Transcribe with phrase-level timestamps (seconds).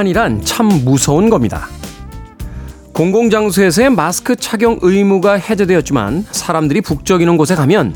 [0.00, 1.68] 습관이란 참 무서운 겁니다.
[2.94, 7.94] 공공장소에서의 마스크 착용 의무가 해제되었지만 사람들이 북적이는 곳에 가면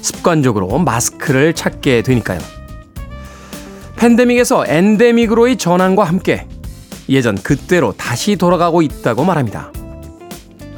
[0.00, 2.38] 습관적으로 마스크를 찾게 되니까요.
[3.96, 6.46] 팬데믹에서 엔데믹으로의 전환과 함께
[7.08, 9.70] 예전 그때로 다시 돌아가고 있다고 말합니다.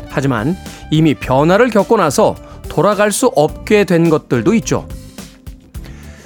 [0.08, 0.56] 하지만
[0.90, 2.34] 이미 변화를 겪고 나서
[2.68, 4.88] 돌아갈 수 없게 된 것들도 있죠.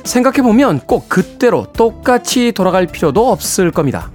[0.04, 4.10] 생각해보면 꼭 그때로 똑같이 돌아갈 필요도 없을 겁니다.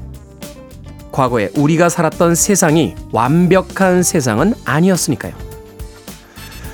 [1.14, 5.34] 과거에 우리가 살았던 세상이 완벽한 세상은 아니었으니까요.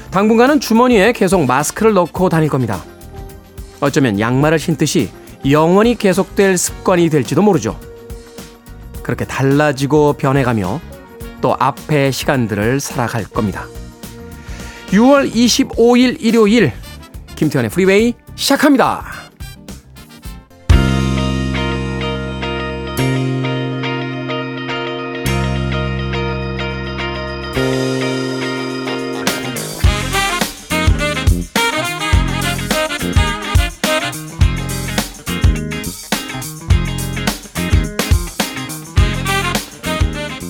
[0.09, 2.83] 당분간은 주머니에 계속 마스크를 넣고 다닐 겁니다.
[3.79, 5.11] 어쩌면 양말을 신듯이
[5.49, 7.79] 영원히 계속될 습관이 될지도 모르죠.
[9.03, 10.79] 그렇게 달라지고 변해가며
[11.41, 13.65] 또 앞의 시간들을 살아갈 겁니다.
[14.87, 16.73] 6월 25일 일요일
[17.35, 19.28] 김태현의 프리웨이 시작합니다.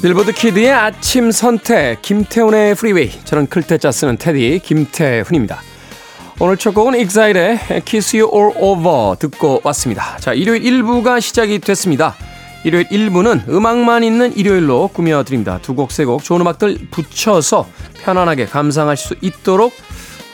[0.10, 5.62] 빌보드 Kid의 아침 선택 김태훈의 Freeway 저는 클 태 자 쓰는 Teddy 김태훈입니다.
[6.40, 10.18] 오늘 첫 곡은 Exile의 Kiss You All Over 듣고 왔습니다.
[10.18, 12.16] 자, 일요일 1부가 시작이 됐습니다.
[12.64, 15.60] 일요일 1부는 음악만 있는 일요일로 꾸며드립니다.
[15.61, 17.67] 두 곡, 세 곡 좋은 음악들 붙여서
[18.02, 19.72] 편안하게 감상하실 수 있도록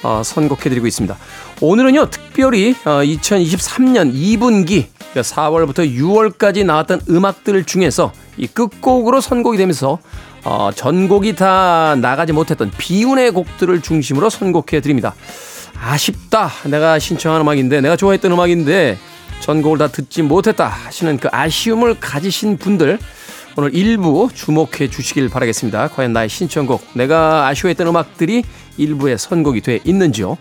[0.04, 1.18] 어, 선곡해드리고 있습니다.
[1.60, 10.00] 오늘은요, 특별히 어, 2023년 2분기 4월부터 6월까지 나왔던 음악들 중에서 이 끝곡으로 선곡이 되면서
[10.44, 15.16] 어, 전곡이 다 나가지 못했던 비운의 곡들을 중심으로 선곡해 드립니다.
[15.82, 16.52] 아쉽다.
[16.70, 18.98] 내가 신청한 음악인데, 내가 좋아했던 음악인데,
[19.42, 23.00] 전곡을 다 듣지 못했다 하시는 그 아쉬움을 가지신 분들,
[23.58, 25.88] 오늘 일부 주목해 주시길 바라겠습니다.
[25.90, 28.44] 과연 나의 신청곡, 내가 아쉬워했던 음악들이
[28.78, 30.38] 일부에 선곡이 돼 있는지요.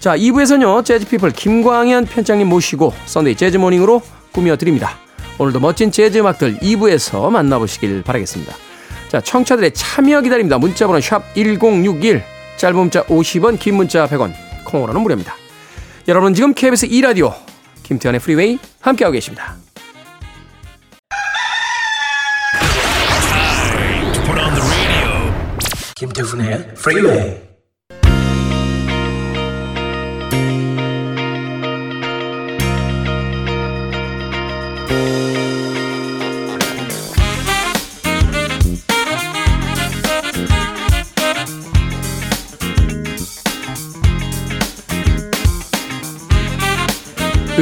[0.00, 4.00] 자, 2부에서는요, Jazz People 김광현 편장님 모시고 Sunday Jazz Morning으로
[4.32, 4.96] 꾸며드립니다.
[5.38, 8.54] 오늘도 멋진 재즈 음악들 2부에서 만나보시길 바라겠습니다.
[9.08, 10.56] 자, 청취자들의 참여 기다립니다.
[10.56, 12.22] 문자번호 샵 1061,
[12.56, 14.32] 짧은 문자 50원, 긴 문자 100원,
[14.64, 15.34] 콩으로는 무료입니다.
[16.08, 17.34] 여러분 지금 KBS 2라디오
[17.82, 19.56] 김태훈의 Freeway 함께하고 계십니다.
[25.94, 27.49] 김태훈의 프리웨이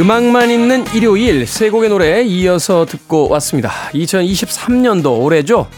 [0.09, 3.71] 음악만 있는 일요일 세 곡의 노래 이어서 듣고 왔습니다.
[3.93, 5.69] 2023년도 올해죠.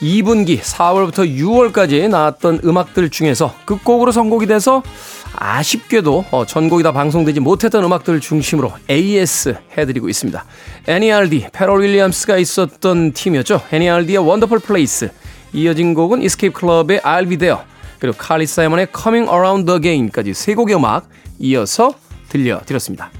[0.00, 4.82] 2분기 4월부터 6월까지 나왔던 음악들 중에서 끝곡으로 선곡이 돼서
[5.32, 10.44] 아쉽게도 어, 전곡이 다 방송되지 못했던 음악들 중심으로 AS 해드리고 있습니다.
[10.88, 13.62] NERD, 패럴 윌리엄스가 있었던 팀이었죠.
[13.70, 15.08] NERD의 Wonderful Place.
[15.52, 17.60] 이어진 곡은 Escape Club의 I'll Be There.
[18.00, 21.94] 그리고 칼리 사이먼의 Coming Around Again까지 세 곡의 음악 이어서
[22.28, 23.12] 들려드렸습니다.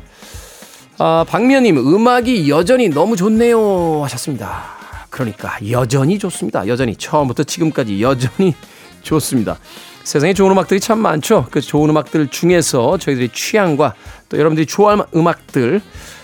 [1.01, 4.03] 아, 박미연님, 음악이 여전히 너무 좋네요.
[4.03, 4.65] 하셨습니다.
[5.11, 6.67] 그러니까, 여전히 좋습니다.
[6.67, 6.97] 여전히.
[6.97, 8.55] 처음부터 지금까지 여전히
[9.03, 9.59] 좋습니다.
[10.03, 11.47] 세상에 좋은 음악들이 참 많죠.
[11.53, 13.95] 그 좋은 음악들 중에서 저희들의 취향과
[14.29, 15.81] 또 여러분들이 좋아할 음악들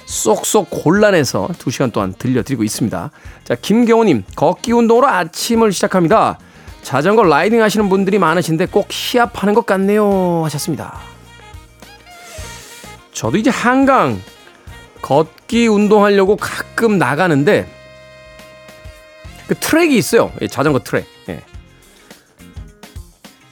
[0.06, 3.11] 쏙쏙 골라내서 2시간 동안 들려드리고 있습니다.
[3.44, 6.38] 자, 김경호님, 걷기 운동으로 아침을 시작합니다.
[6.82, 10.43] 자전거 라이딩 하시는 분들이 많으신데 꼭 시합하는 것 같네요.
[10.44, 10.99] 하셨습니다.
[13.12, 14.21] 저도 이제 한강
[15.05, 17.71] 걷기 운동하려고 가끔 나가는데
[19.47, 20.33] 그 트랙이 있어요.
[20.41, 21.06] 예, 자전거 트랙.
[21.29, 21.43] 예.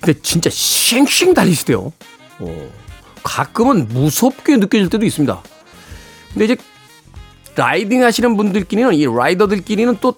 [0.00, 1.93] 근데 진짜 쉥쉥 달리시대요.
[2.40, 2.70] 오.
[3.22, 5.43] 가끔은 무섭게 느껴질 때도 있습니다.
[6.32, 6.56] 근데 이제
[7.55, 10.14] 라이딩 하시는 분들끼리는 이 라이더들끼리는 또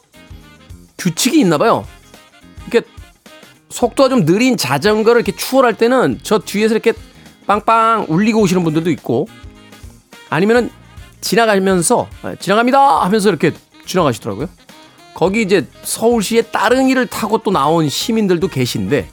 [0.99, 1.85] 규칙이 있나 봐요.
[2.69, 2.87] 이렇게
[3.71, 6.93] 속도가 좀 느린 자전거를 이렇게 추월할 때는 저 뒤에서 이렇게
[7.49, 9.27] 빵빵 울리고 오시는 분들도 있고
[10.31, 10.71] 아니면은
[11.25, 13.53] 지나가면서 아, 지나갑니다 하면서 이렇게
[13.87, 14.47] 지나가시더라고요.
[15.15, 19.09] 거기 이제 서울시의 따릉이를 타고 또 나온 시민들도 계신데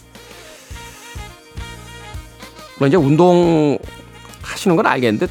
[2.77, 3.77] 물론 이제 운동
[4.41, 5.27] 하시는 건 알겠는데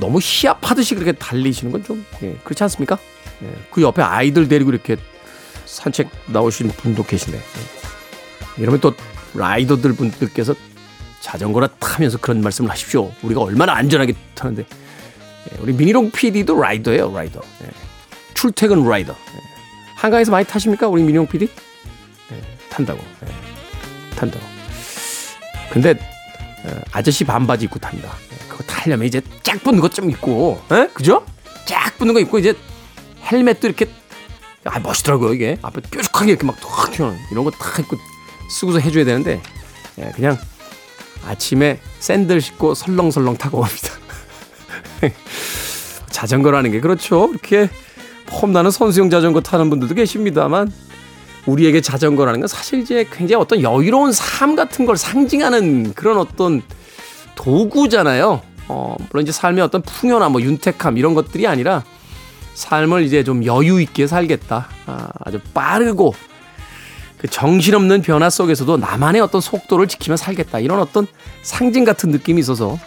[0.00, 2.98] 너무 시합하듯이 그렇게 달리시는 건좀 예, 그렇지 않습니까?
[3.42, 4.96] 예, 그 옆에 아이들 데리고 이렇게
[5.66, 7.04] 산책 나오시는 분도
[7.36, 8.62] 예.
[8.62, 8.94] 이러면 또
[9.34, 10.54] 라이더들 분들께서
[11.20, 13.12] 자전거나 타면서 그런 말씀을 하십시오.
[13.22, 14.85] 우리가 얼마나 안전하게 타는데 예,
[15.60, 17.40] 우리 미니롱 PD도 라이더예요, 라이더.
[17.64, 17.70] 예.
[18.34, 19.12] 출퇴근 라이더.
[19.12, 19.40] 예.
[19.96, 20.88] 한강에서 많이 타십니까?
[20.88, 21.48] 우리 민용 PD?
[22.32, 23.00] 예, 탄다고.
[23.24, 24.44] 예, 탄다고.
[25.70, 25.90] 근데
[26.64, 28.08] 어, 아저씨 반바지 입고 탄다.
[28.32, 30.88] 예, 그거 타려면 이제 쫙 붙는 것 좀 있고, 예?
[30.92, 31.24] 그죠?
[31.66, 32.54] 쫙 붙는 거 입고 이제
[33.30, 33.86] 헬멧도 이렇게
[34.64, 37.96] 아 멋있더라고요 이게 앞에 뾰족하게 이렇게 막탁 튀어나오는 이런 거 다 입고
[38.50, 39.40] 쓰고서 해줘야 되는데
[39.98, 40.36] 예, 그냥
[41.26, 43.88] 아침에 샌들 신고 설렁설렁 타고 옵니다.
[46.10, 47.28] 자전거라는 게 그렇죠.
[47.30, 47.68] 이렇게
[48.26, 50.72] 폼나는 선수용 자전거 타는 분들도 계십니다만
[51.46, 56.62] 우리에게 자전거라는 건 사실 이제 굉장히 어떤 여유로운 삶 같은 걸 상징하는 그런 어떤
[57.36, 58.42] 도구잖아요.
[58.68, 61.84] 어, 물론 이제 삶의 어떤 풍요나 뭐 윤택함 이런 것들이 아니라
[62.54, 64.68] 삶을 이제 좀 여유 있게 살겠다.
[64.86, 66.14] 아, 아주 빠르고
[67.18, 70.58] 그 정신없는 변화 속에서도 나만의 어떤 속도를 지키며 살겠다.
[70.58, 71.06] 이런 어떤
[71.42, 72.78] 상징 같은 느낌이 있어서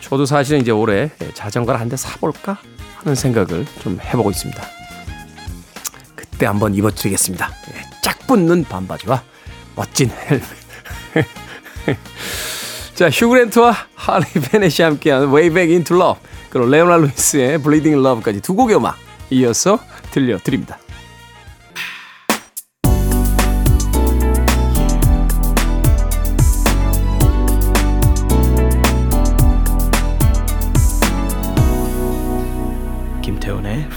[0.00, 2.58] 저도 사실은 이제 올해 자전거를 한 대 사볼까
[2.96, 4.62] 하는 생각을 좀 해보고 있습니다.
[6.14, 7.50] 그때 한번 입어드리겠습니다.
[7.74, 9.22] 예, 짝 붙는 반바지와
[9.76, 10.42] 멋진 헬멧.
[12.94, 16.20] 자, 휴그랜트와 할리 베넷이 함께하는 Way Back Into Love
[16.50, 18.96] 그리고 레오나 루이스의 Bleeding Love까지 두 곡의 음악
[19.30, 19.78] 이어서
[20.10, 20.78] 들려드립니다.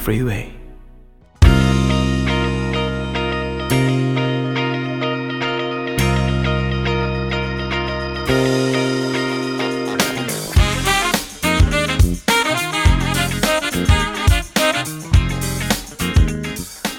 [0.02, 0.52] Freeway.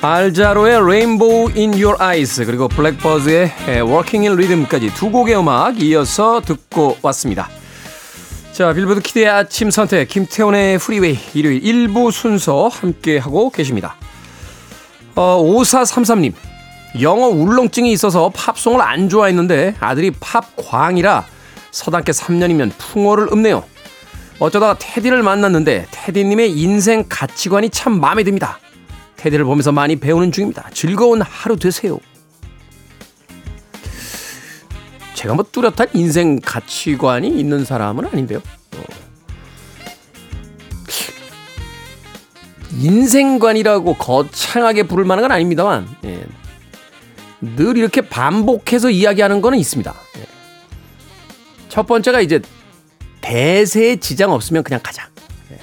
[0.00, 3.50] 알 자로의 Rainbow in Your Eyes 그리고 Blackbyrds의
[3.82, 7.48] Walking in Rhythm까지 두 곡의 음악 이어서 듣고 왔습니다.
[8.52, 13.96] 자 빌보드 Kid의 아침 선택 김태훈의 Freeway 일요일 1부 순서 함께하고 계십니다.
[15.14, 16.34] 어, 5433님
[17.00, 21.25] 영어 울렁증이 있어서 팝송을 안 좋아했는데 아들이 팝광이라
[21.70, 23.64] 서당개 3년이면 풍월을 읊네요.
[24.38, 28.58] 어쩌다가 Teddy를 만났는데 Teddy님의 인생 가치관이 참 마음에 듭니다.
[29.16, 30.69] 테디를 보면서 많이 배우는 중입니다.
[30.75, 31.98] 즐거운 하루 되세요.
[35.22, 38.40] 제가 뭐 뚜렷한 인생 가치관이 있는 사람은 아닌데요.
[38.40, 38.82] 어.
[42.72, 46.24] 인생관이라고 거창하게 부를 만한 건 아닙니다만 예.
[47.40, 49.94] 늘 이렇게 반복해서 이야기하는 거는 있습니다.
[50.19, 50.24] 예.
[51.69, 52.40] 첫 번째가 이제
[53.20, 55.08] 대세에 지장 없으면 그냥 가자.
[55.52, 55.60] 예.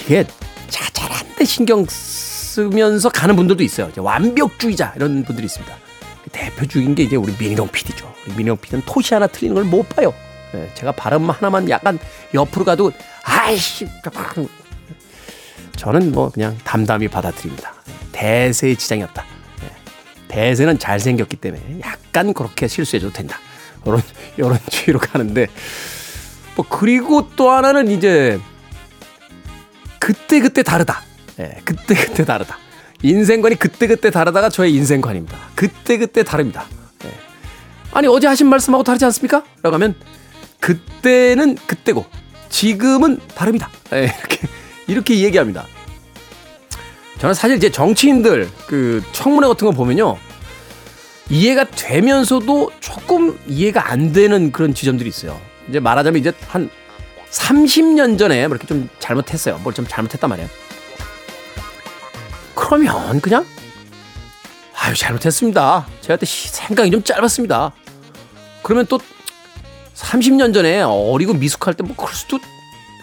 [0.00, 0.24] 이게
[0.70, 3.92] 자잘한데 신경 쓰면서 가는 분들도 있어요.
[3.98, 5.76] 완벽주의자 이런 분들이 있습니다.
[6.32, 8.13] 대표적인 게 이제 우리 민희룡 PD죠.
[8.26, 10.12] 우리 민희룡 PD는 토시 하나 틀리는 걸 못 봐요.
[10.54, 11.98] 예, 제가 발음 하나만 약간
[12.32, 13.86] 옆으로 가도 아이씨
[15.76, 17.74] 저는 뭐 그냥 담담히 받아들입니다.
[18.12, 19.24] 대세에 지장이 없다.
[19.64, 19.70] 예,
[20.28, 23.38] 대세는 잘생겼기 때문에 약간 그렇게 실수해줘도 된다.
[23.84, 24.00] 이런
[24.36, 25.48] 이런 주의로 가는데
[26.56, 28.38] 뭐 그리고 또 하나는 이제
[29.98, 31.02] 그때 그때 다르다.
[31.40, 32.58] 예, 그때 그때 다르다.
[33.02, 35.36] 인생관이 그때 그때 다르다가 저의 인생관입니다.
[35.54, 36.66] 그때 그때 다릅니다.
[37.94, 37.98] 예.
[37.98, 39.42] 아니 어제 하신 말씀하고 다르지 않습니까?
[39.62, 39.94] 라고 하면
[40.60, 42.04] 그때는 그때고
[42.48, 43.70] 지금은 다릅니다.
[43.92, 44.48] 예, 이렇게
[44.86, 45.66] 이렇게 얘기합니다.
[47.18, 50.16] 저는 사실 이제 정치인들 그 청문회 같은 거 보면요.
[51.30, 55.40] 이해가 되면서도 조금 이해가 안 되는 그런 지점들이 있어요.
[55.68, 56.68] 이제 말하자면 이제 한
[57.30, 59.58] 30년 전에 뭐 이렇게 좀 잘못했어요.
[59.58, 60.48] 뭘 좀 잘못했단 말이에요.
[62.54, 63.46] 그러면 그냥
[64.76, 65.86] 아유 잘못했습니다.
[66.02, 67.72] 제가 그때 생각이 좀 짧았습니다.
[68.64, 68.98] 그러면 또
[69.94, 72.38] 30년 전에 어리고 미숙할 때 뭐 그럴 수도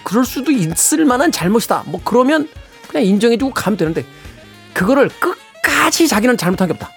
[0.04, 1.84] 그럴 수도 있을 만한 잘못이다.
[1.86, 2.50] 뭐 그러면
[2.90, 4.04] 그냥 인정해주고 가면 되는데
[4.74, 6.90] 그거를 끝까지 자기는 잘못한 게 없다.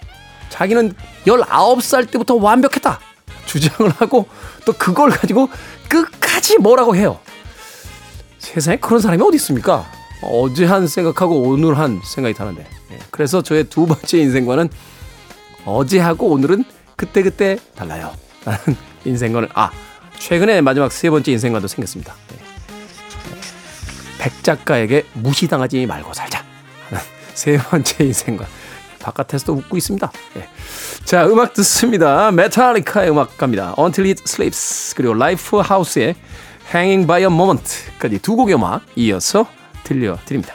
[0.49, 0.95] 자기는
[1.27, 2.99] 19살 때부터 완벽했다.
[3.47, 4.27] 주장을 하고
[4.65, 5.49] 또 그걸 가지고
[5.89, 7.21] 끝까지 뭐라고 해요.
[8.39, 9.85] 세상에 그런 사람이 어디 있습니까?
[10.23, 12.67] 어제 한 생각하고 오늘 한 생각이 다른데.
[12.93, 14.71] 예, 그래서 저의 두 번째 인생관은
[15.67, 16.65] 어제하고 오늘은
[16.97, 18.13] 그때그때 달라요.
[18.45, 19.71] 라는 인생관을, 아,
[20.19, 22.15] 최근에 마지막 세 번째 인생관도 생겼습니다.
[22.33, 22.39] 예.
[24.19, 26.45] 백 작가에게 무시당하지 말고 살자.
[26.89, 27.03] 하는
[27.35, 28.47] 세 번째 인생관.
[29.01, 30.11] 바깥에서도 웃고 있습니다.
[30.37, 30.49] 예.
[31.05, 32.31] 자, 음악 듣습니다.
[32.31, 33.75] Metallica의 음악 갑니다.
[33.79, 34.95] Until It Sleeps.
[34.97, 36.15] 그리고 Lifehouse의
[36.75, 39.47] Hanging by a Moment까지 두 곡의 음악 이어서
[39.83, 40.55] 들려드립니다.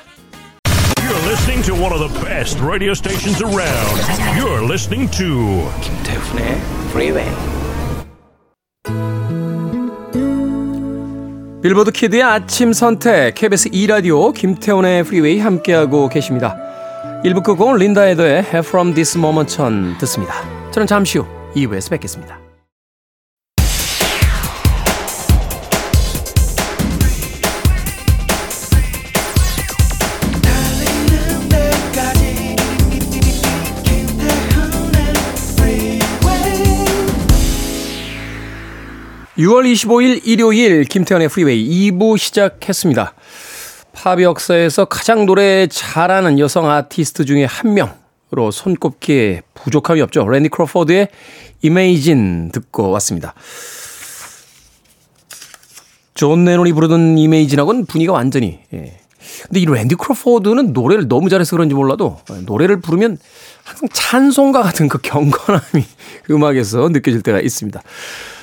[0.98, 4.02] You're listening to one of the best radio stations around.
[4.36, 7.59] You're listening to 김태훈의 Freeway.
[11.62, 16.56] 빌보드 Kid의 아침 선택 KBS 2라디오 김태훈의 Freeway 함께하고 계십니다.
[17.26, 19.58] 1부 끝곡은 린다 에더의 From This Moment
[20.00, 20.36] 듣습니다.
[20.72, 21.26] 저는 잠시 후
[21.56, 22.49] 2부에서 뵙겠습니다.
[39.40, 43.14] (6월 25일) 일요일 김태훈의 Freeway 2부 시작했습니다.
[43.94, 50.28] 팝 역사에서 가장 노래 잘하는 여성 아티스트 중에 한 명으로 손꼽기에 부족함이 없죠.
[50.28, 51.08] 랜디 크로포드의
[51.62, 53.34] Imagine 듣고 왔습니다.
[56.16, 59.00] 존 레논이 부르던 Imagine하고는 분위기가 완전히 예.
[59.44, 63.18] 근데 이 랜디 크로포드는 노래를 너무 잘해서 그런지 몰라도 노래를 부르면
[63.64, 65.86] 항상 찬송가 같은 그 경건함이
[66.30, 67.82] 음악에서 느껴질 때가 있습니다.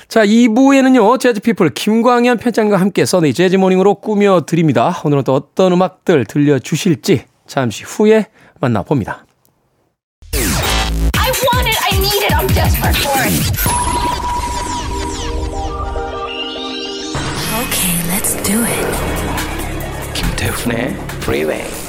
[0.07, 5.01] 자, 2부에는요, 재즈피플 김광현 편장과 함께 써니 재즈모닝으로 꾸며드립니다.
[5.03, 8.27] 오늘은 또 어떤 음악들 들려주실지 잠시 후에
[8.61, 9.25] 만나봅니다.
[10.33, 13.33] I want it, I need it, I'm desperate for it.
[17.67, 18.87] Okay, let's do it.
[20.13, 21.86] 김태훈의 Freeway.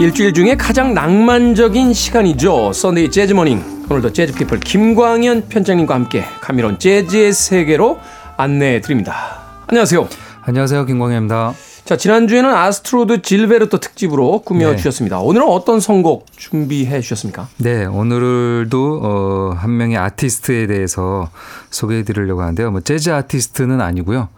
[0.00, 2.72] 일주일 중에 가장 낭만적인 시간이죠.
[2.72, 3.84] Sunday Jazz Morning.
[3.90, 7.98] 오늘도 Jazz People 김광현 편장님과 함께 감미로운 재즈의 세계로
[8.38, 9.42] 안내해 드립니다.
[9.66, 10.08] 안녕하세요.
[10.40, 10.86] 안녕하세요.
[10.86, 11.52] 김광현입니다.
[11.84, 14.76] 자, 지난주에는 아스트루드 질베르토 특집으로 꾸며 네.
[14.76, 15.20] 주셨습니다.
[15.20, 17.48] 오늘은 어떤 선곡 준비해 주셨습니까?
[17.58, 21.28] 네, 오늘도 어, 한 명의 아티스트에 대해서
[21.68, 22.70] 소개해 드리려고 하는데요.
[22.70, 24.28] 뭐 재즈 아티스트는 아니고요.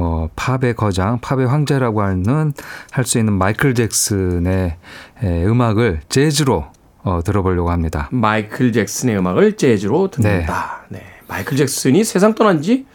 [0.00, 2.54] 어, 팝의 거장, 팝의 황제라고 하는
[2.90, 4.76] 할 수 있는 마이클 잭슨의
[5.22, 6.64] 에, 음악을 재즈로
[7.02, 8.08] 어, 들어보려고 합니다.
[8.10, 10.86] 마이클 잭슨의 음악을 재즈로 듣는다.
[10.88, 11.00] 네.
[11.00, 11.04] 네.
[11.28, 12.86] 마이클 잭슨이 세상 떠난 지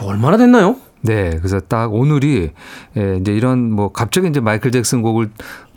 [0.00, 0.76] 얼마나 됐나요?
[1.02, 2.52] 네, 그래서 딱 오늘이
[2.96, 5.30] 예, 이제 이런 뭐 갑자기 이제 마이클 잭슨 곡을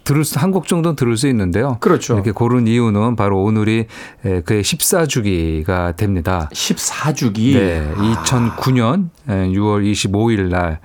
[0.07, 1.77] 들을 수, 한 곡 정도는 들을 수 있는데요.
[1.81, 2.13] 그렇죠.
[2.13, 3.87] 이렇게 고른 이유는 바로 오늘이
[4.21, 6.49] 그의 14주기가 됩니다.
[6.53, 7.53] 14주기?
[7.53, 7.91] 네.
[7.95, 10.79] 2009년 6월 25일 날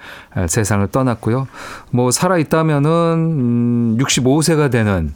[0.48, 1.46] 세상을 떠났고요.
[1.92, 5.14] 뭐 살아있다면은 65세가 음, 되는 음,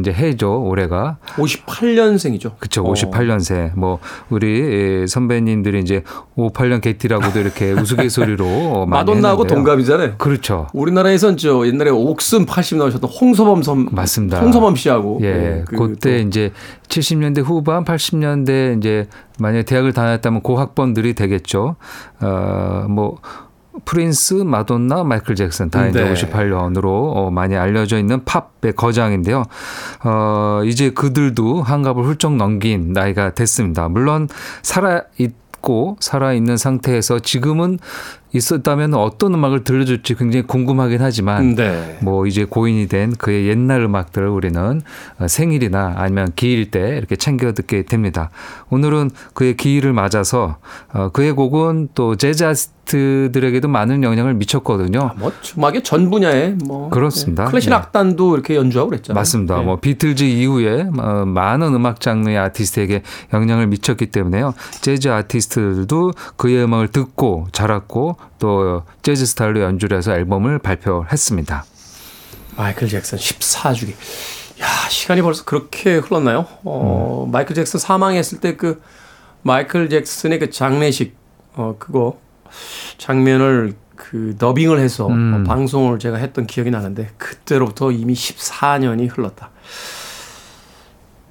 [0.00, 2.52] 이제 해죠 올해가 58년생이죠.
[2.58, 2.84] 그렇죠.
[2.84, 3.72] 58년생.
[3.76, 3.98] 뭐
[4.28, 6.02] 우리 선배님들이 이제
[6.36, 10.16] 58년 개티라고도 이렇게 우스갯소리로 마돈나하고 동갑이잖아요.
[10.18, 10.66] 그렇죠.
[10.72, 14.40] 우리나라에선 저 옛날에 옥슨 80 나오셨던 홍서범 선 맞습니다.
[14.40, 15.32] 홍서범 씨하고 예.
[15.32, 16.52] 네, 그때 이제
[16.88, 19.08] 70년대 후반 80년대 이제
[19.38, 21.76] 만약에 대학을 다녔다면 고학번들이 되겠죠.
[22.20, 23.18] 어뭐
[23.84, 26.12] 프린스, 마돈나, 마이클 잭슨 다 이제 네.
[26.12, 29.44] 58년으로 어, 많이 알려져 있는 팝의 거장인데요.
[30.04, 33.88] 어, 이제 그들도 한갑을 훌쩍 넘긴 나이가 됐습니다.
[33.88, 34.28] 물론
[34.62, 37.78] 살아 있고 살아 있는 상태에서 지금은
[38.32, 41.98] 있었다면 어떤 음악을 들려줄지 굉장히 궁금하긴 하지만 네.
[42.02, 44.82] 뭐 이제 고인이 된 그의 옛날 음악들을 우리는
[45.18, 48.30] 어, 생일이나 아니면 기일 때 이렇게 챙겨 듣게 됩니다.
[48.70, 50.58] 오늘은 그의 기일을 맞아서
[50.92, 52.44] 어, 그의 곡은 또 재즈
[52.90, 55.00] 아티스트들에게도 많은 영향을 미쳤거든요.
[55.00, 57.44] 아, 뭐 음악의 전 분야에 뭐 그렇습니다.
[57.44, 57.50] 네.
[57.50, 57.76] 클래식 네.
[57.76, 59.18] 악단도 이렇게 연주하고 그랬잖아요.
[59.18, 59.58] 맞습니다.
[59.58, 59.64] 네.
[59.64, 64.54] 뭐 비틀즈 이후에 어, 많은 음악 장르의 아티스트에게 영향을 미쳤기 때문에요.
[64.80, 71.64] 재즈 아티스트들도 그의 음악을 듣고 자랐고 또 재즈 스타일로 연주를 해서 앨범을 발표했습니다.
[72.56, 73.90] 마이클 잭슨 14주기.
[74.60, 76.46] 야, 시간이 벌써 그렇게 흘렀나요?
[76.64, 77.30] 어, 음.
[77.32, 78.80] 마이클 잭슨 사망했을 때 그
[79.42, 81.16] 마이클 잭슨의 그 장례식
[81.54, 82.18] 어 그거
[82.98, 85.34] 장면을 그 더빙을 해서 음.
[85.34, 89.50] 어, 방송을 제가 했던 기억이 나는데 그때로부터 이미 14년이 흘렀다.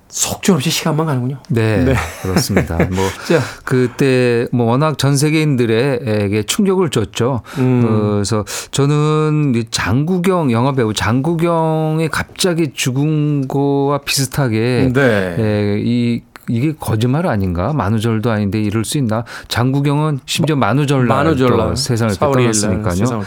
[0.09, 1.37] 속절없이 시간만 가는군요.
[1.49, 1.95] 네, 네.
[2.23, 2.77] 그렇습니다.
[2.77, 3.07] 뭐
[3.63, 7.41] 그때 뭐 워낙 전 세계인들에게 충격을 줬죠.
[7.59, 8.13] 음.
[8.15, 15.81] 그래서 저는 장구경 영화 배우 장구경이 갑자기 죽은 거와 비슷하게 네.
[15.83, 17.73] 이 이게 거짓말 아닌가?
[17.73, 19.23] 만우절도 아닌데 이럴 수 있나?
[19.47, 23.23] 장구경은 심지어 만우절 날 만우절날 세상을 떠났으니까요.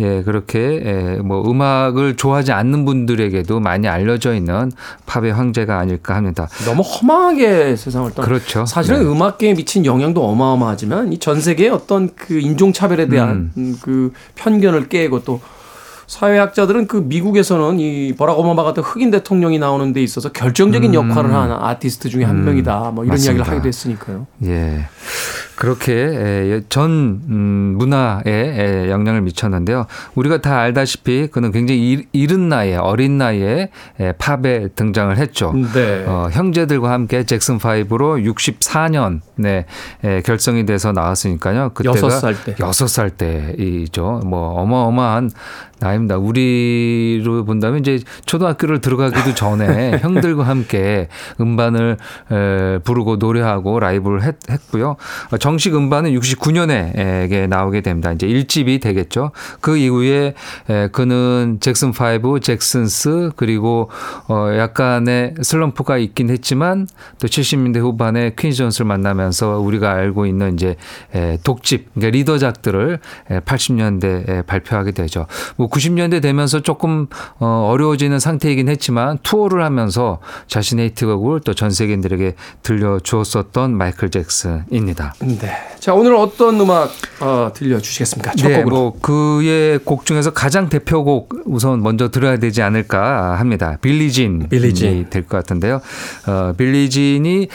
[0.00, 4.70] 예, 그렇게 예, 뭐 음악을 좋아하지 않는 분들에게도 많이 알려져 있는
[5.06, 6.48] 팝의 황제가 아닐까 합니다.
[6.64, 8.26] 너무 허망하게 세상을 떠나.
[8.26, 8.64] 그렇죠.
[8.66, 9.06] 사실은 네.
[9.06, 13.76] 음악계에 미친 영향도 어마어마하지만 이 전 세계의 어떤 그 인종 차별에 대한 음.
[13.82, 15.40] 그 편견을 깨고 또
[16.06, 21.50] 사회학자들은 그 미국에서는 이 버락 오바마 같은 흑인 대통령이 나오는 데 있어서 결정적인 역할을 한
[21.50, 22.92] 아티스트 중에 한 명이다.
[22.94, 23.32] 뭐 이런 맞습니다.
[23.32, 24.26] 이야기를 하기도 했으니까요.
[24.44, 24.86] 예.
[25.56, 29.86] 그렇게 에, 전 음, 문화에 에, 영향을 미쳤는데요.
[30.14, 33.70] 우리가 다 알다시피 그는 굉장히 이- 이른 나이에 어린 나이에
[34.00, 35.52] 에, 팝에 등장을 했죠.
[35.74, 36.04] 네.
[36.06, 39.64] 어, 형제들과 함께 잭슨 5로 64년에
[40.04, 41.70] 에, 결성이 돼서 나왔으니까요.
[41.74, 42.54] 그때가 여섯 살 때.
[42.60, 44.20] 여섯 살 때이죠.
[44.26, 45.30] 뭐 어마어마한
[45.78, 46.16] 나이입니다.
[46.16, 51.08] 우리로 본다면 이제 초등학교를 들어가기도 전에 형들과 함께
[51.40, 51.96] 음반을
[52.30, 54.96] 에, 부르고 노래하고 라이브를 했, 했고요.
[55.46, 58.10] 어, 정식 음반은 69년에 나오게 됩니다.
[58.10, 59.30] 이제 1집이 되겠죠.
[59.60, 60.34] 그 이후에
[60.68, 63.88] 에, 그는 잭슨 5, 잭슨스 그리고
[64.28, 66.88] 어 약간의 슬럼프가 있긴 했지만
[67.20, 70.74] 또 70년대 후반에 퀸즈 존스를 만나면서 우리가 알고 있는 이제
[71.14, 72.98] 에, 독집 그러니까 리더작들을
[73.30, 75.26] 에, 80년대에 발표하게 되죠.
[75.56, 77.06] 뭐 90년대 되면서 조금
[77.38, 85.14] 어 어려워지는 상태이긴 했지만 투어를 하면서 자신의 히트곡을 또 전 세계인들에게 들려주었었던 마이클 잭슨입니다.
[85.38, 85.50] 네.
[85.78, 86.90] 자, 오늘 어떤 음악
[87.20, 88.32] 어, 들려주시겠습니까?
[88.36, 88.76] 첫 네, 곡으로.
[88.76, 93.78] 뭐 그의 곡 중에서 가장 대표곡 우선 먼저 들어야 되지 않을까 합니다.
[93.80, 95.06] 빌리진이 빌리진.
[95.10, 95.80] 될것 같은데요.
[96.26, 97.48] 어, 빌리진이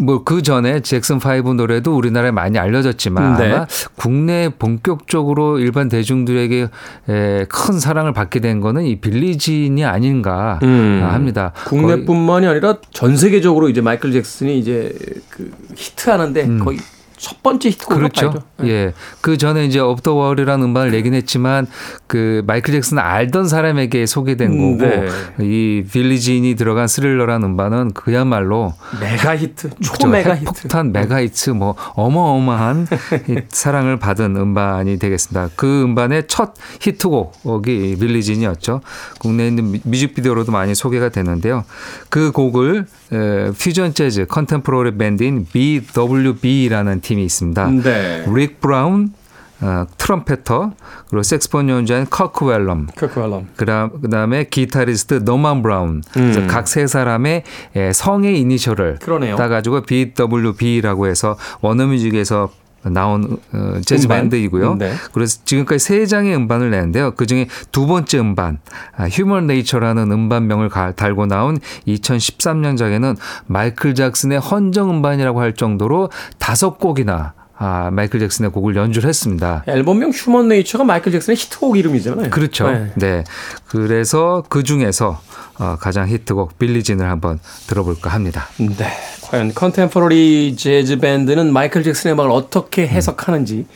[0.00, 3.52] 뭐그 전에 잭슨 5 노래도 우리나라에 많이 알려졌지만 네.
[3.52, 6.68] 아마 국내 본격적으로 일반 대중들에게
[7.10, 11.00] 에, 큰 사랑을 받게 된 거는 이 빌리진이 아닌가 음.
[11.10, 11.52] 합니다.
[11.66, 14.94] 거의- 국내뿐만이 아니라 전 세계적으로 이제 마이클 잭슨이 이제
[15.28, 16.78] 그 히트하는데 거의
[17.22, 18.08] 첫 번째 히트곡으로 음.
[18.10, 18.42] 그렇죠.
[18.58, 18.68] 네.
[18.68, 18.92] 예.
[19.20, 21.68] 그 전에 이제 업더 월이라는 음반을 내긴 했지만
[22.08, 25.08] 그 마이클 잭슨 알던 사람에게 소개된 음, 거고 네.
[25.40, 29.92] 이 Billie Jean이 들어간 Thriller라는 음반은 그야말로 메가 히트, 그죠.
[30.00, 30.46] 초메가 히트.
[30.48, 32.88] 핵폭탄 메가 히트 뭐 어마어마한
[33.30, 35.50] 이 사랑을 받은 음반이 되겠습니다.
[35.54, 38.80] 그 음반의 첫 히트곡이 Billie Jean이었죠.
[39.20, 41.64] 국내에 있는 뮤- 뮤직비디오로도 많이 소개가 되는데요.
[42.08, 47.70] 그 곡을 에, 퓨전 재즈 contemporary 밴드인 BWB라는 팀이 있습니다.
[47.82, 48.24] 네.
[48.34, 49.12] 릭 브라운,
[49.60, 50.72] 어, trumpeter,
[51.08, 53.48] 그리고 색소폰 연주자인 커크 웨일럼, 커크 웨일럼.
[53.56, 56.02] 그다음 그다음에 기타리스트 노만 브라운.
[56.16, 56.46] 음.
[56.48, 57.44] 각 세 사람의
[57.76, 59.36] 예, 성의 이니셜을 그러네요.
[59.36, 62.50] 따가지고 BWB라고 해서 워너뮤직에서
[62.84, 64.22] 나온 어, 재즈 음반?
[64.22, 64.74] 밴드이고요.
[64.76, 64.92] 네.
[65.12, 67.12] 그래서 지금까지 세 장의 음반을 내는데요.
[67.12, 68.58] 그 중에 두 번째 음반,
[68.96, 73.16] 아, Human Nature라는 음반명을 가- 달고 나온 2013년작에는
[73.46, 79.62] 마이클 잭슨의 헌정 음반이라고 할 정도로 다섯 곡이나 아, 마이클 잭슨의 곡을 연주를 했습니다.
[79.68, 82.30] 앨범명 Human Nature가 마이클 잭슨의 히트곡 이름이잖아요.
[82.30, 82.68] 그렇죠.
[82.68, 82.90] 네.
[82.96, 83.24] 네.
[83.68, 85.20] 그래서 그 중에서
[85.60, 88.48] 어, 가장 히트곡 Billie Jean을 한번 들어볼까 합니다.
[88.58, 88.88] 네.
[89.22, 93.66] 과연 contemporary 재즈 밴드는 마이클 잭슨의 음악을 어떻게 해석하는지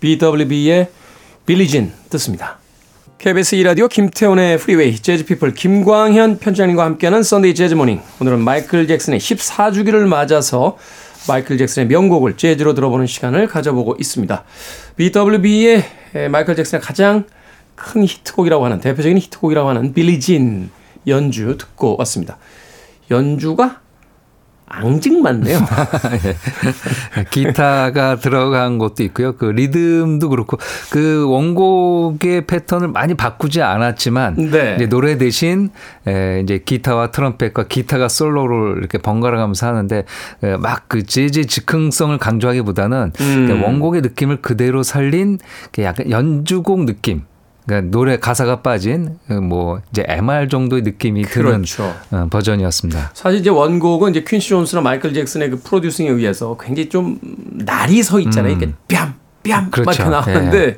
[0.00, 0.88] BWB의
[1.44, 2.56] Billie Jean 듣습니다.
[3.18, 9.20] KBS 2라디오 김태훈의 Freeway Jazz People 김광현 편장님과 함께하는 Sunday Jazz Morning 오늘은 마이클 잭슨의
[9.20, 10.78] 14주기를 맞아서
[11.28, 14.44] 마이클 잭슨의 명곡을 재즈로 들어보는 시간을 가져보고 있습니다.
[14.96, 15.84] BWB의
[16.30, 17.24] 마이클 잭슨의 가장
[17.74, 20.70] 큰 히트곡이라고 하는 대표적인 히트곡이라고 하는 빌리진
[21.06, 22.38] 연주 듣고 왔습니다.
[23.10, 23.80] 연주가
[24.66, 25.58] 앙증 맞네요.
[27.30, 29.36] 기타가 들어간 것도 있고요.
[29.36, 30.58] 그 리듬도 그렇고
[30.90, 34.74] 그 원곡의 패턴을 많이 바꾸지 않았지만 네.
[34.76, 35.70] 이제 노래 대신
[36.06, 40.04] 에, 이제 기타와 트럼펫과 기타가 솔로를 이렇게 번갈아 가면서 하는데
[40.60, 43.62] 막 그 재즈 즉흥성을 강조하기보다는 음.
[43.64, 45.38] 원곡의 느낌을 그대로 살린
[45.72, 47.22] 그 약간 연주곡 느낌.
[47.66, 51.94] 그러니까 노래 가사가 빠진 그뭐 이제 MR 정도의 느낌이 그렇죠.
[52.10, 53.12] 어, 버전이었습니다.
[53.14, 57.18] 사실 이제 원곡은 이제 퀸시 존스나 마이클 잭슨의 그 프로듀싱에 의해서 굉장히 좀
[57.52, 58.52] 날이 서 있잖아요.
[58.52, 60.04] 이게 뺨, 뺨, 그렇죠.
[60.04, 60.76] 막 이렇게 나오는데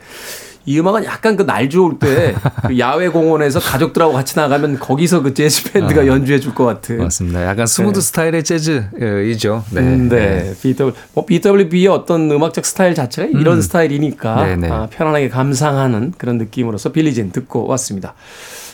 [0.66, 2.34] 이 음악은 약간 그 날 좋을 때
[2.66, 6.98] 그 야외 공원에서 가족들하고 같이 나가면 거기서 그 재즈 밴드가 연주해 줄 것 같은.
[6.98, 7.46] 맞습니다.
[7.46, 8.04] 약간 smooth 네.
[8.04, 9.64] 스타일의 재즈이죠.
[9.70, 9.80] 네.
[9.80, 10.54] 음, 네.
[10.62, 14.68] BW, 뭐 BWB의 어떤 음악적 스타일 자체가 이런 스타일이니까 네네.
[14.70, 18.14] 아, 편안하게 감상하는 그런 느낌으로서 Billie Jean 듣고 왔습니다.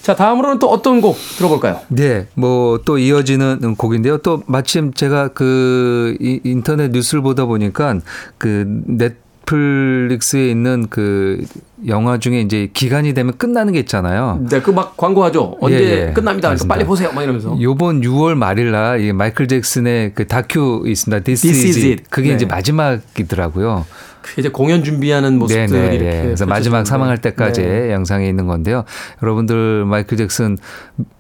[0.03, 1.81] 자, 다음으로는 또 어떤 곡 들어볼까요?
[1.89, 4.19] 네, 뭐 또 이어지는 곡인데요.
[4.19, 7.99] 또 마침 제가 그 이- 인터넷 뉴스를 보다 보니까
[8.39, 9.15] 그 넷
[9.47, 11.45] 플릭스에 있는 그
[11.87, 14.45] 영화 중에 이제 기간이 되면 끝나는 게 있잖아요.
[14.49, 15.57] 네, 그 막 광고하죠.
[15.61, 16.13] 언제 예, 예.
[16.13, 16.49] 끝납니다.
[16.49, 16.67] 그러니까.
[16.69, 17.11] 빨리 보세요.
[17.13, 17.57] 막 이러면서.
[17.61, 21.25] 요번 6월 말일날 이 마이클 잭슨의 그 다큐 있습니다.
[21.25, 21.89] This, This is is it.
[22.03, 22.05] it.
[22.11, 22.35] 그게 네.
[22.37, 23.85] 이제 마지막이더라고요.
[24.23, 25.95] 그 이제 공연 준비하는 모습들이 네네.
[25.95, 26.87] 이렇게 그래서 마지막.
[26.87, 27.93] 사망할 때까지 네.
[27.93, 28.85] 영상이 있는 건데요.
[29.23, 30.59] 여러분들 마이클 잭슨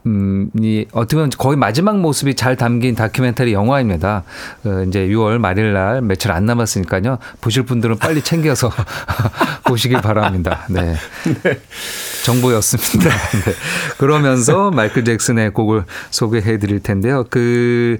[0.06, 4.24] 음이 어떻게 보면 거의 마지막 모습이 잘 담긴 다큐멘터리 영화입니다.
[4.64, 7.18] 어, 이제 6월 말일 날 며칠 안 남았으니까요.
[7.40, 8.70] 보실 분들은 빨리 챙겨서
[9.64, 10.66] 보시길 바랍니다.
[10.68, 10.94] 네.
[12.24, 13.10] 정보였습니다.
[13.44, 13.52] 네.
[13.98, 17.24] 그러면서 마이클 잭슨의 곡을 소개해 드릴 텐데요.
[17.30, 17.98] 그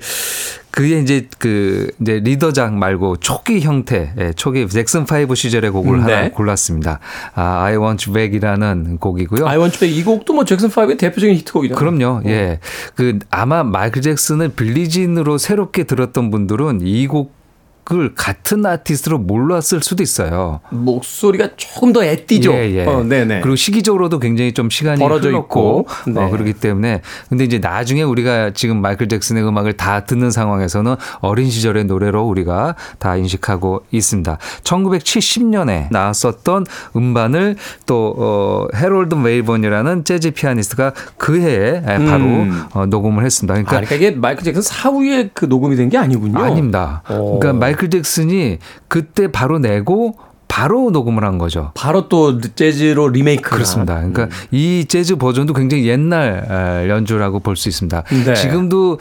[0.72, 6.14] 그게 이제 그 이제 리더작 말고 초기 형태, 예, 초기 잭슨 5 시절의 곡을 네.
[6.14, 6.98] 하나 골랐습니다.
[7.35, 9.46] 아, I Want You Back이라는 곡이고요.
[9.46, 11.78] I Want You Back 이 곡도 뭐 잭슨 5의 대표적인 히트곡이잖아요.
[11.78, 12.22] 그럼요.
[12.26, 12.58] 예.
[12.94, 17.41] 그 아마 마이클 잭슨을 빌리진으로 새롭게 들었던 분들은 이곡
[17.90, 20.60] 을 같은 아티스트로 몰랐을 수도 있어요.
[20.70, 22.52] 목소리가 조금 더 애띠죠.
[22.52, 22.86] 예, 예.
[22.86, 23.40] 어, 네네.
[23.40, 25.88] 그리고 시기적으로도 굉장히 좀 시간이 벌어져 흘렀고 있고.
[25.88, 26.30] 어, 네.
[26.30, 31.86] 그렇기 때문에 근데 이제 나중에 우리가 지금 마이클 잭슨의 음악을 다 듣는 상황에서는 어린 시절의
[31.86, 34.38] 노래로 우리가 다 인식하고 있습니다.
[34.62, 36.66] 1970년에 나왔었던
[36.96, 42.64] 음반을 또 어, 해롤드 메이번이라는 재즈 피아니스트가 그 해에 바로 음.
[42.74, 43.54] 어, 녹음을 했습니다.
[43.54, 46.38] 아, 그러니까 그러니까 이게 마이클 잭슨 사후에 그 녹음이 된 게 아니군요.
[46.38, 47.02] 아닙니다.
[47.10, 47.38] 오.
[47.38, 48.58] 그러니까 마이클 잭슨이
[48.88, 50.16] 그때 바로 내고
[50.48, 51.70] 바로 녹음을 한 거죠.
[51.74, 53.48] 바로 또 재즈로 리메이크.
[53.48, 53.94] 그렇습니다.
[53.94, 54.28] 그러니까 음.
[54.50, 58.02] 이 재즈 버전도 굉장히 옛날 아, 연주라고 볼 수 있습니다.
[58.26, 58.35] 네.
[58.35, 58.98] 지금도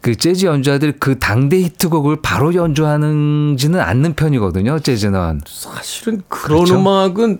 [0.00, 4.78] 그 재즈 연주자들이 그 당대 히트곡을 바로 연주하는지는 않는 편이거든요.
[4.78, 5.42] 재즈는.
[5.46, 6.76] 사실은 그런 그렇죠.
[6.80, 7.38] 음악은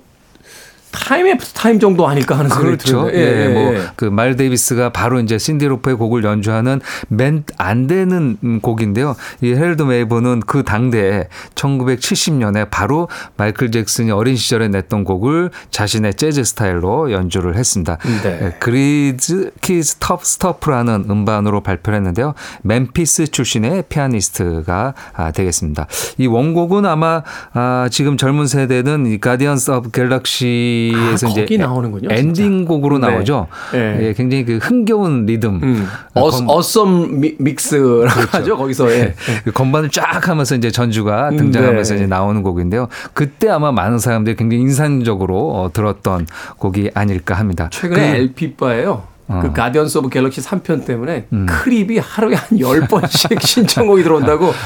[0.95, 3.07] Time After Time 정도 아닐까 하는 생각이 그렇죠.
[3.07, 3.19] 드는데.
[3.19, 9.17] 예, 뭐그 마일스 데이비스가 바로 이제 신디 로퍼의 곡을 연주하는 몇 안 되는 음, 곡인데요.
[9.41, 16.45] 이 헤럴드 메이번은 그 당대에 1970년에 바로 마이클 잭슨이 어린 시절에 냈던 곡을 자신의 재즈
[16.45, 17.99] 스타일로 연주를 했습니다.
[18.23, 18.39] 네.
[18.43, 22.35] 예, Greasy Kid Stuff라는 음반으로 발표를 했는데요.
[22.63, 25.87] 멤피스 출신의 피아니스트가 아, 되겠습니다.
[26.19, 31.59] 이 원곡은 아마 아, 지금 젊은 세대는 이 Guardians of Galaxy 에서 아, 이제 거기
[31.59, 33.09] 나오는군요, 엔딩 곡으로 네.
[33.09, 33.47] 나오죠.
[33.73, 34.09] 네.
[34.09, 35.61] 예, 굉장히 그 흥겨운 리듬.
[35.63, 35.87] 음.
[36.15, 38.57] 어, 어, 검- Awesome Mi- Mix라고 하죠.
[38.57, 38.91] 거기서.
[38.93, 39.15] 예.
[39.45, 42.01] 그 건반을 쫙 하면서 이제 전주가 등장하면서 네.
[42.01, 42.89] 이제 나오는 곡인데요.
[43.13, 46.27] 그때 아마 많은 사람들이 굉장히 인상적으로 어, 들었던
[46.59, 47.69] 곡이 아닐까 합니다.
[47.71, 49.03] 최근에 그- LP 바에요.
[49.27, 49.35] 어.
[49.37, 49.41] 음.
[49.43, 54.53] 그 Guardians of Galaxy 3편 때문에 Creep이 하루에 한 10번씩 신청곡이 들어온다고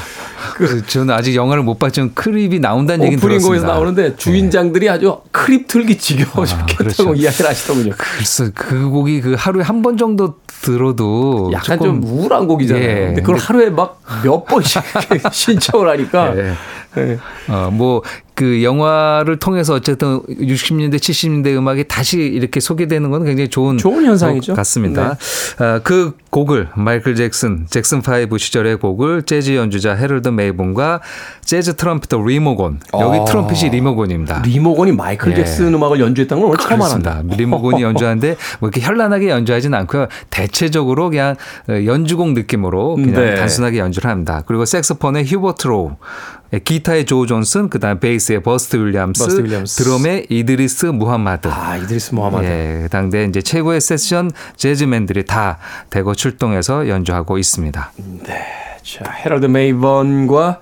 [0.55, 3.67] 그 저는 아직 영화를 못 봤지만 Creep이 나온다는 오프닝 곡에서 들었습니다.
[3.73, 7.13] 나오는데 주인장들이 아주 Creep 틀기 지겨워 죽겠다고 그렇죠.
[7.15, 7.93] 이야기를 하시더군요.
[7.97, 12.83] 글쎄 그 곡이 그 하루에 한 번 정도 들어도 약간 좀 우울한 곡이잖아요.
[12.83, 13.05] 예.
[13.07, 14.81] 근데 그걸 하루에 막 몇 번씩
[15.31, 16.53] 신청을 하니까 예.
[16.97, 17.19] 예.
[17.47, 18.01] 어, 뭐,
[18.33, 24.53] 그 영화를 통해서 어쨌든 60년대, 70년대 음악이 다시 이렇게 소개되는 건 굉장히 좋은, 좋은 현상이죠.
[24.53, 25.17] 것 같습니다.
[25.57, 31.01] 아, 그 곡을 마이클 잭슨, 잭슨 5 시절의 곡을 재즈 연주자 헤럴드 메이본과
[31.41, 32.79] 재즈 트럼피터 리 모건.
[32.97, 33.25] 여기 아.
[33.25, 34.43] 트럼펫이 리 모건입니다.
[34.45, 35.35] 리 모건이 마이클 예.
[35.35, 36.81] 잭슨 음악을 연주했다는 걸 오늘 처음.
[36.81, 37.23] 알았습니다.
[37.35, 40.07] 리 모건이 연주하는데 뭐 이렇게 현란하게 연주하진 않고요.
[40.29, 41.35] 대체적으로 그냥
[41.67, 43.35] 어, 연주곡 느낌으로 그냥 네.
[43.35, 44.43] 단순하게 연주 를 합니다.
[44.45, 45.95] 그리고 색소폰의 휴버트 로우,
[46.53, 49.83] 예, 기타의 조 존슨, 그다음 베이스의 버스터 윌리엄스, 버스터 윌리엄스.
[49.83, 51.47] 드럼의 이드리스 무함마드.
[51.49, 52.45] 아 이드리스 모하마드.
[52.45, 55.57] 예, 당대 이제 최고의 세션 재즈맨들이 다
[55.89, 57.91] 대거 출동해서 연주하고 있습니다.
[58.83, 60.59] 자, 헤럴드 메이번과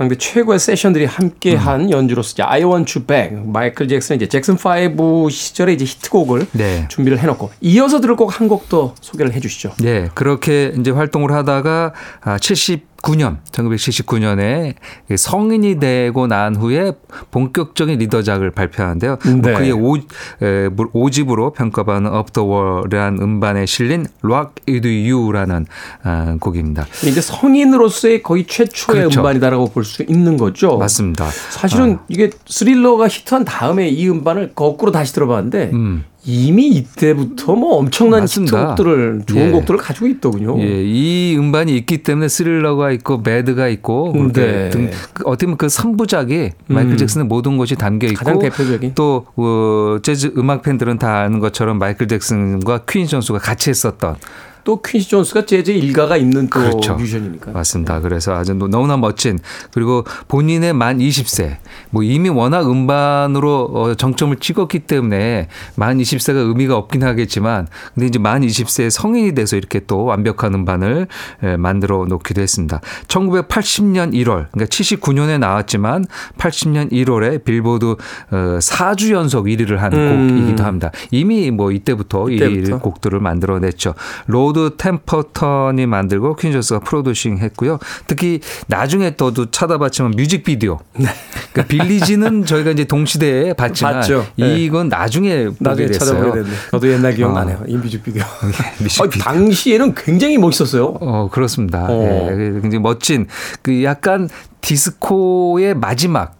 [0.00, 1.90] 당대 최고의 세션들이 함께한 음.
[1.90, 6.86] 연주로서 이제 I Want You Back 마이클 잭슨 이제 잭슨 5 시절에 이제 히트곡을 네.
[6.88, 9.72] 준비를 해놓고 이어서 들을 곡 한 곡 더 소개를 해주시죠.
[9.80, 14.74] 네, 그렇게 이제 활동을 하다가 아, 70 9년, 1979년에
[15.16, 16.92] 성인이 되고 난 후에
[17.30, 19.18] 본격적인 리더작을 발표하는데요.
[19.42, 19.54] 네.
[19.54, 19.96] 그의 오,
[20.40, 25.66] 5집으로 평가받는 Off the Wall이란 음반에 실린 Rock With You라는
[26.02, 26.86] 아, 곡입니다.
[27.06, 29.20] 이제 성인으로서의 거의 최초의 그렇죠.
[29.20, 30.76] 음반이다라고 볼 수 있는 거죠.
[30.76, 31.26] 맞습니다.
[31.50, 32.04] 사실은 아.
[32.08, 36.04] 이게 Thriller가 히트한 다음에 이 음반을 거꾸로 다시 들어봤는데 음.
[36.24, 38.58] 이미 이때부터 뭐 엄청난 맞습니다.
[38.58, 39.50] 히트곡들을 좋은 예.
[39.50, 40.60] 곡들을 가지고 있더군요.
[40.60, 44.70] 예, 이 음반이 있기 때문에 Thriller가 있고 Bad가 있고 그렇게 네.
[44.70, 48.92] 등, 그 어떻게 보면 그 3부작이 마이클 잭슨의 모든 것이 담겨 있고 가장 대표적인.
[48.94, 54.16] 또 어, 재즈 음악 팬들은 다 아는 것처럼 마이클 잭슨과 퀸시 존스가 같이 했었던
[54.64, 56.94] 또 퀸시 존스가 재즈 일가가 있는 또 그렇죠.
[56.94, 57.52] 뮤지션이니까.
[57.52, 58.00] 맞습니다.
[58.00, 59.38] 그래서 아주 너무나 멋진
[59.72, 61.56] 그리고 본인의 만 20세
[61.90, 68.18] 뭐 이미 워낙 음반으로 어, 정점을 찍었기 때문에 만 20세가 의미가 없긴 하겠지만 근데 이제
[68.18, 71.06] 만 20세 성인이 돼서 이렇게 또 완벽한 음반을
[71.42, 72.80] 에, 만들어 놓기도 했습니다.
[73.08, 76.04] 1980년 1월 그러니까 79년에 나왔지만
[76.38, 77.96] 80년 1월에 빌보드 어,
[78.30, 80.28] 4주 연속 1위를 한 음.
[80.28, 80.90] 곡이기도 합니다.
[81.10, 82.78] 이미 뭐 이때부터 이 이때부터.
[82.78, 83.94] 곡들을 만들어냈죠.
[84.26, 87.78] 로드 모두 템퍼턴이 만들고 퀸시 존스가 프로듀싱 했고요.
[88.06, 90.78] 특히 나중에 또도 찾아봤지만 뮤직비디오.
[90.96, 91.06] 네.
[91.52, 94.26] 그 Billie Jean은 저희가 이제 동시대에 봤지만 봤죠.
[94.36, 94.56] 네.
[94.56, 96.08] 이건 나중에 보게 나중에 됐어요.
[96.08, 96.56] 찾아보게 됐네.
[96.72, 97.34] 저도 옛날 기억 어.
[97.34, 97.62] 나네요.
[97.66, 98.24] 이 뮤직비디오.
[98.80, 99.04] 뮤직비디오.
[99.04, 100.96] 아, 당시에는 굉장히 멋있었어요.
[101.00, 101.86] 어, 그렇습니다.
[101.88, 102.28] 어.
[102.32, 103.26] 예, 굉장히 멋진
[103.62, 104.28] 그 약간
[104.60, 106.39] 디스코의 마지막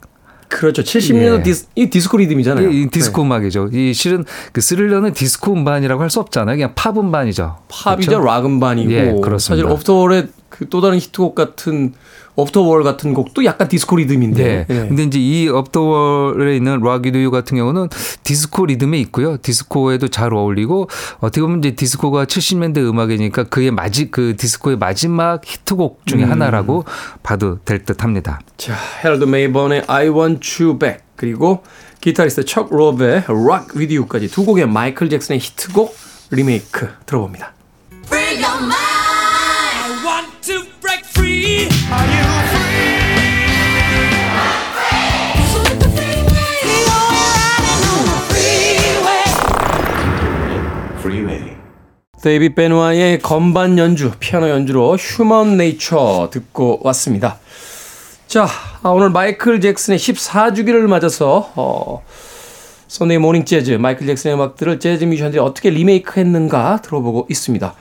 [0.50, 0.82] 그렇죠.
[0.82, 1.42] 70년대 예.
[1.42, 2.68] 디스, 이 디스코 리듬이잖아요.
[2.70, 3.70] 이, 이 디스코 음악이죠.
[3.72, 6.56] 이 실은 그 Thriller는 디스코 음반이라고 할 수 없잖아요.
[6.56, 7.56] 그냥 팝 음반이죠.
[7.68, 8.10] 팝이죠.
[8.10, 8.24] 그렇죠?
[8.26, 9.38] 락 음반이고 예, 그렇습니다.
[9.38, 11.94] 사실 Off the Wall의 그 또 다른 히트곡 같은
[12.36, 14.42] Off the Wall 같은 곡도 약간 디스코 리듬인데.
[14.42, 14.66] 네.
[14.68, 14.88] 예.
[14.88, 17.88] 근데 이제 이 Off the Wall에 있는 Rock With You 같은 경우는
[18.24, 19.36] 디스코 리듬에 있고요.
[19.36, 20.88] 디스코에도 잘 어울리고
[21.18, 26.30] 어떻게 보면 이제 디스코가 70년대 음악이니까 그의 마지 그 디스코의 마지막 히트곡 중에 음.
[26.30, 26.84] 하나라고
[27.22, 28.40] 봐도 될 듯합니다.
[28.56, 31.62] 자, 헤럴드 메이번의 I Want You Back 그리고
[32.00, 35.94] 기타리스트 척 로브의 Rock With You까지 두 곡의 마이클 잭슨의 히트곡
[36.30, 37.52] 리메이크 들어봅니다.
[52.22, 57.38] 데이비 베누아의 건반 연주, 피아노 연주로 Human Nature 듣고 왔습니다.
[58.26, 58.46] 자,
[58.82, 62.02] 아, 오늘 마이클 잭슨의 14주기를 맞아서 어,
[62.88, 67.74] Sunday Morning Jazz, 마이클 잭슨의 음악들을 재즈 뮤지션들이 어떻게 리메이크 했는가 들어보고 있습니다.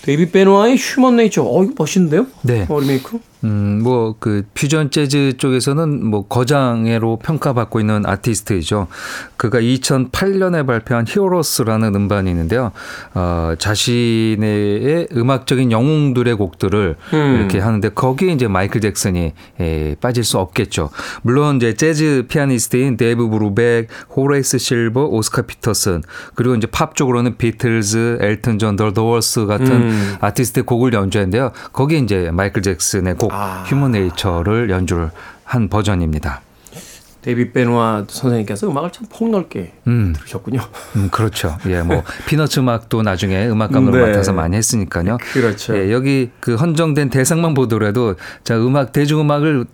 [0.00, 2.26] 데이비 베누아의 Human Nature, 어, 이거 멋있는데요?
[2.40, 2.64] 네.
[2.66, 3.18] 어, 리메이크?
[3.44, 8.88] 음, 뭐, 그, 퓨전 재즈 쪽에서는 뭐, 거장으로 평가받고 있는 아티스트이죠.
[9.36, 12.72] 그가 2008년에 발표한 Heroes라는 음반이 있는데요.
[13.12, 17.36] 어, 자신의 음악적인 영웅들의 곡들을 음.
[17.38, 20.88] 이렇게 하는데 거기에 이제 마이클 잭슨이 에, 빠질 수 없겠죠.
[21.22, 26.02] 물론 이제 재즈 피아니스트인 데이브 브루벡, 호레이스 실버, 오스카 피터슨,
[26.34, 30.16] 그리고 이제 팝 쪽으로는 비틀즈, 엘튼 존, 더 도어스 같은 음.
[30.20, 31.52] 아티스트의 곡을 연주했는데요.
[31.72, 33.64] 거기에 이제 마이클 잭슨의 곡 아.
[33.66, 35.10] Human Nature를 연주를
[35.42, 36.40] 한 버전입니다.
[37.22, 40.60] 데이빗 베누아 선생님께서 음악을 참 폭넓게 음, 들으셨군요.
[40.96, 41.56] 음 그렇죠.
[41.66, 44.06] 예, 뭐 피너츠 음악도 나중에 음악 감독을 네.
[44.08, 45.16] 맡아서 많이 했으니까요.
[45.32, 45.74] 그렇죠.
[45.76, 49.64] 예, 여기 그 헌정된 대상만 보더라도 자 음악 대중음악을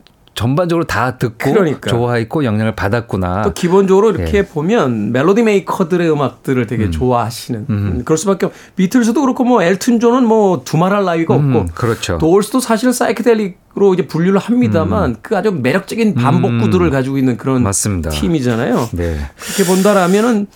[0.41, 1.91] 전반적으로 다 듣고 그러니까.
[1.91, 3.43] 좋아했고 영향을 받았구나.
[3.43, 4.43] 또 기본적으로 이렇게 예.
[4.43, 8.53] 보면 멜로디 메이커들의 음악들을 되게 좋아하시는 음, 그럴 수밖에 없.
[8.75, 12.17] 비틀즈도 그렇고 뭐 엘튼 존은 뭐 두말할 나위가 음, 없고 그렇죠.
[12.17, 17.65] 도올스도 사실은 사이키델릭으로 이제 분류를 합니다만 그 아주 매력적인 반복구들을 가지고 있는 그런 음.
[17.65, 18.09] 맞습니다.
[18.09, 18.89] 팀이잖아요.
[18.93, 19.19] 네.
[19.39, 20.47] 그렇게 본다라면은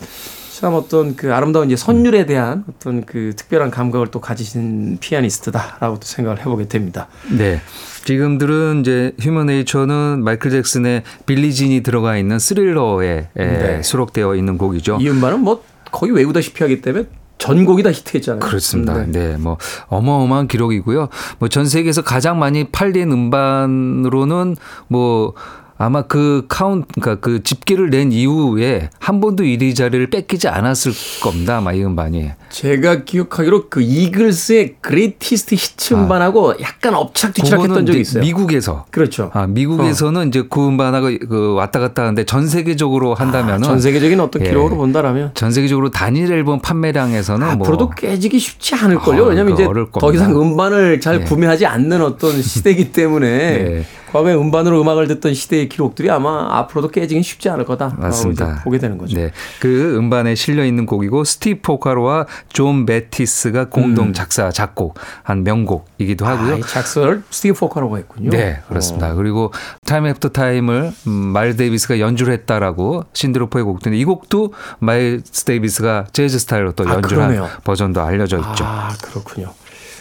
[0.64, 6.06] 참 어떤 그 아름다운 이제 선율에 대한 어떤 그 특별한 감각을 또 가지신 피아니스트다라고 또
[6.06, 7.06] 생각을 해보게 됩니다.
[7.36, 7.60] 네.
[8.06, 13.82] 지금 들은 이제 휴먼 네이처는 마이클 잭슨의 빌리진이 들어가 있는 스릴러에 에, 네.
[13.82, 14.96] 수록되어 있는 곡이죠.
[15.02, 17.04] 이 음반은 뭐 거의 외우다시피 하기 때문에
[17.36, 18.40] 전곡이 다 히트했잖아요.
[18.40, 19.04] 그렇습니다.
[19.04, 19.12] 네.
[19.32, 19.36] 네.
[19.36, 21.10] 뭐 어마어마한 기록이고요.
[21.40, 24.56] 뭐 전 세계에서 가장 많이 팔린 음반으로는
[24.88, 25.34] 뭐
[25.76, 31.56] 아마 그 카운 그러니까 그 집계를 낸 이후에 한 번도 1위 자리를 뺏기지 않았을 겁니다.
[31.58, 32.30] 아마 이 음반이.
[32.50, 38.22] 제가 기억하기로 그 이글스의 Greatest Hits 음반하고 약간 엎치락뒤치락했던 그거는 적이 있어요.
[38.22, 39.30] 미국에서 그렇죠.
[39.34, 44.20] 아, 미국에서는 이제 그 음반하고 그 왔다 갔다 하는데 전 세계적으로 한다면은 아, 전 세계적인
[44.20, 44.48] 어떤 예.
[44.48, 49.24] 기록으로 본다라면 전 세계적으로 단일 앨범 판매량에서는 뭐 앞으로도 깨지기 쉽지 않을 걸요.
[49.24, 50.22] 아, 왜냐하면 그거 이제 더 겁니다.
[50.22, 51.24] 이상 음반을 잘 네.
[51.24, 53.26] 구매하지 않는 어떤 시대이기 때문에
[53.64, 53.84] 네.
[54.14, 57.96] 과거에 음반으로 음악을 듣던 시대의 기록들이 아마 앞으로도 깨지긴 쉽지 않을 거다.
[57.98, 58.60] 맞습니다.
[58.62, 59.16] 보게 되는 거죠.
[59.16, 59.32] 네.
[59.58, 66.50] 그 음반에 실려 있는 곡이고 스티브 포카로와 존 베티스가 공동 작사 작곡한 명곡이기도 하고요.
[66.50, 66.54] 음.
[66.54, 68.30] 아, 이 작사를 스티브 포카로가 했군요.
[68.30, 69.14] 네, 그렇습니다.
[69.14, 69.52] 그리고
[69.84, 75.42] Time After Time을 음, 마일스 데이비스가 연주를 했다라고 신디 로퍼의 곡도 있는데 이 곡도 마일스
[75.42, 77.50] 데이비스가 재즈 스타일로 또 아, 연주를 한 그러네요.
[77.64, 78.64] 버전도 알려져 있죠.
[78.64, 79.52] 아, 그렇군요.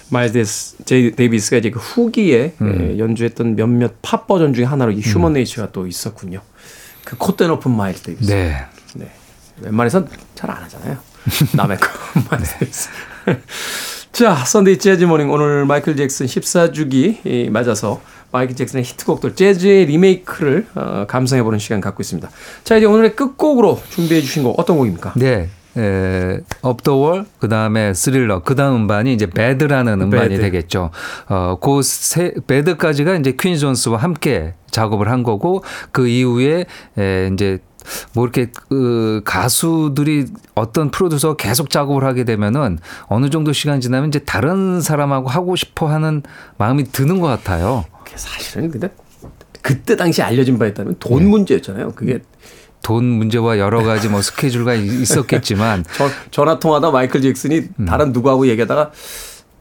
[0.09, 2.91] 마일스 데이- 데이비스가 이제 그 후기에 음.
[2.93, 6.41] 예, 연주했던 몇몇 팝 버전 중에 하나로 이 Human Nature가 또 있었군요.
[7.03, 8.31] 그 콧대 높은 마일스 데이비스.
[8.31, 8.55] 네.
[8.95, 9.11] 네.
[9.61, 10.97] 웬만해선 잘 안 하잖아요.
[11.55, 11.87] 남의 거.
[12.29, 12.89] 마일스 데이비스.
[14.11, 17.99] 자, Sunday Jazz Morning 오늘 마이클 잭슨 14주기 맞아서
[18.31, 22.29] 마이클 잭슨의 히트곡들 재즈의 리메이크를 어, 감상해보는 시간 갖고 있습니다.
[22.63, 25.13] 자, 이제 오늘의 끝곡으로 준비해 주신 곡 어떤 곡입니까?
[25.15, 25.49] 네.
[25.77, 30.41] 에, Off the Wall 그다음에 스릴러 그다음 음반이 이제 Bad라는 음반이 Bad.
[30.41, 30.91] 되겠죠.
[31.29, 36.65] 어, 그세 Bad까지가 이제 퀸시 존스와 함께 작업을 한 거고 그 이후에
[36.97, 37.59] 에, 이제
[38.13, 44.19] 뭐 이렇게 그 가수들이 어떤 프로듀서 계속 작업을 하게 되면은 어느 정도 시간 지나면 이제
[44.19, 46.23] 다른 사람하고 하고 싶어 하는
[46.57, 47.83] 마음이 드는 것 같아요.
[48.15, 48.89] 사실은 근데
[49.61, 51.25] 그때 당시 알려진 바에 따르면 돈 네.
[51.25, 51.91] 문제였잖아요.
[51.93, 52.19] 그게
[52.83, 57.85] 돈 문제와 여러 가지 뭐 스케줄가 있었겠지만 저, 전화 통화다 마이클 잭슨이 음.
[57.85, 58.91] 다른 누구하고 얘기하다가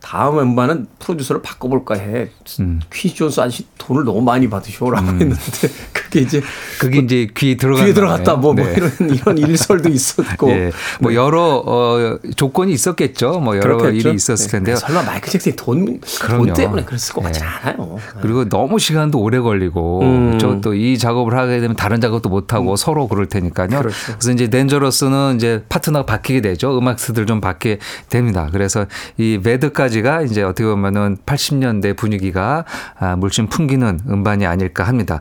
[0.02, 2.28] 다음 음반은 프로듀서를 바꿔볼까 해.
[2.58, 2.80] 음.
[2.92, 5.36] 퀴즈 존스 아저씨 돈을 너무 많이 받으셔라고 했는데
[5.94, 6.42] 그게 이제
[6.80, 10.72] 그게 이제 귀에 들어가 귀에 들어갔다 뭐, 뭐 이런 이런 일설도 있었고 예.
[11.00, 13.40] 뭐 여러 어, 조건이 있었겠죠.
[13.40, 14.08] 뭐 여러 그렇겠죠.
[14.08, 14.50] 일이 있었을 네.
[14.50, 14.76] 텐데요.
[14.76, 16.46] 설마 마이클 잭슨이 돈, 그럼요.
[16.46, 17.46] 돈 때문에 그랬을 것 같지 네.
[17.46, 17.98] 않아요.
[18.20, 20.60] 그리고 너무 시간도 오래 걸리고 음.
[20.60, 23.68] 또이 작업을 하게 되면 다른 작업도 못 하고 서로 그럴 테니까요.
[23.68, 23.96] 그렇죠.
[24.18, 26.76] 그래서 이제 덴저러스는 이제 파트너가 바뀌게 되죠.
[26.76, 27.78] 음악스들 좀 바뀌게
[28.10, 28.48] 됩니다.
[28.50, 28.86] 그래서
[29.16, 32.64] 이 매드까지 가 이제 어떻게 보면은 80년대 분위기가
[32.98, 35.20] 아, 물씬 풍기는 음반이 아닐까 합니다.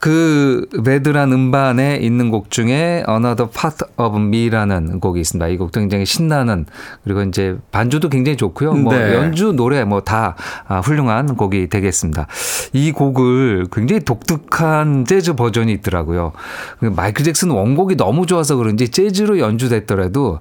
[0.00, 5.48] 그 매드란 음반에 있는 곡 중에 Another Part of Me라는 곡이 있습니다.
[5.48, 6.66] 이 곡도 굉장히 신나는
[7.04, 8.72] 그리고 이제 반주도 굉장히 좋고요.
[8.72, 9.14] 뭐 네.
[9.14, 10.36] 연주 노래 뭐다
[10.84, 12.26] 훌륭한 곡이 되겠습니다.
[12.72, 16.32] 이 곡을 굉장히 독특한 재즈 버전이 있더라고요.
[16.78, 20.40] 그 마이클 잭슨 원곡이 너무 좋아서 그런지 재즈로 연주됐더라도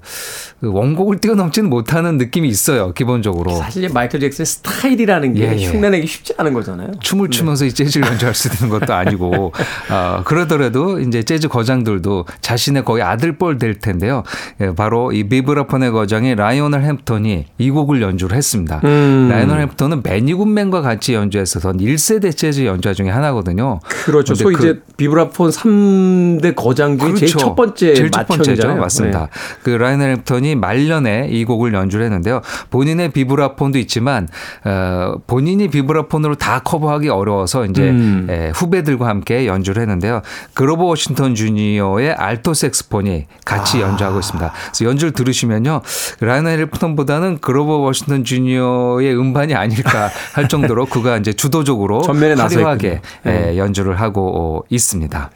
[0.59, 2.93] 그 원곡을 뛰어넘지는 못하는 느낌이 있어요.
[2.93, 3.51] 기본적으로.
[3.65, 5.65] 사실 마이클 잭슨의 스타일이라는 게 예, 예.
[5.65, 6.91] 흉내내기 쉽지 않은 거잖아요.
[6.99, 9.51] 춤을 추면서 이 재즈를 연주할 수 있는 것도 아니고
[9.89, 14.21] 어, 그러더라도 이제 재즈 거장들도 자신의 거의 아들뻘 될 텐데요.
[14.61, 18.81] 예, 바로 이 비브라폰의 거장이 라이오넬 햄프턴이 이 곡을 연주를 했습니다.
[18.83, 19.29] 음.
[19.31, 23.79] 라이오넬 햄프턴은 베니 굿맨과 같이 연주했어서 1세대 재즈 연주자 중에 하나거든요.
[24.05, 24.35] 그렇죠.
[24.35, 28.75] 소위 그- 이제 비브라폰 3대 거장 중에 제일 첫 번째 제일 첫 번째죠.
[28.75, 29.19] 맞습니다.
[29.21, 29.27] 네.
[29.63, 32.41] 그 라이오넬 햄프턴이 말년에 이 곡을 연주를 했는데요.
[32.69, 34.27] 본인의 비브라폰도 있지만
[34.63, 38.27] 어, 본인이 비브라폰으로 다 커버하기 어려워서 이제 음.
[38.29, 40.21] 에, 후배들과 함께 연주를 했는데요.
[40.53, 43.87] 그로버 워싱턴 주니어의 알토 색소폰이 같이 아.
[43.87, 44.51] 연주하고 있습니다.
[44.51, 45.81] 그래서 연주를 들으시면요.
[46.19, 53.01] 라이오넬 햄프턴보다는 그로버 워싱턴 주니어의 음반이 아닐까 할 정도로 그가 이제 주도적으로 전면에 화려하게.
[53.23, 53.49] 네.
[53.51, 55.31] 에, 연주를 하고 어, 있습니다.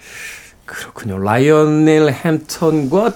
[0.66, 1.18] 그렇군요.
[1.18, 3.14] 라이오넬 햄프턴과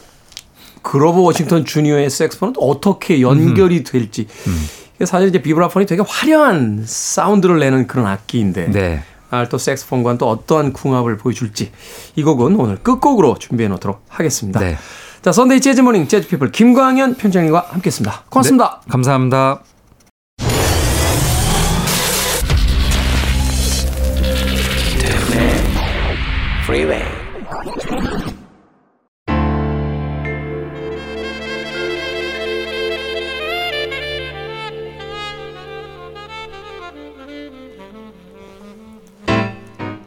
[0.82, 4.28] 그로버 워싱턴 주니어의 색소폰은 어떻게 연결이 될지.
[4.48, 4.68] 음.
[5.06, 9.04] 사실 이제 비브라폰이 되게 화려한 사운드를 내는 그런 악기인데 네.
[9.30, 11.72] 알토 색소폰과는 또 어떠한 궁합을 보여줄지
[12.16, 14.60] 이 곡은 오늘 끝곡으로 준비해 놓도록 하겠습니다.
[14.60, 14.78] 네.
[15.22, 18.24] 자, Sunday Jazz Morning 재즈 피플 김광현 편집장님과 함께했습니다.
[18.30, 18.82] 고맙습니다.
[18.86, 19.62] 네, 감사합니다.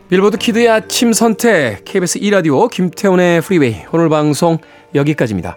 [0.09, 4.59] 빌보드 Kid의 아침 선택 KBS 2라디오 김태훈의 Freeway 오늘 방송
[4.95, 5.57] 여기까지입니다.